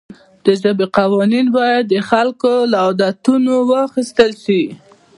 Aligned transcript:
د 0.45 0.47
ژبې 0.61 0.85
قوانین 0.97 1.47
باید 1.57 1.83
د 1.87 1.95
خلکو 2.09 2.51
له 2.71 2.77
عادتونو 2.85 3.53
واخیستل 3.71 4.31
شي. 4.43 4.63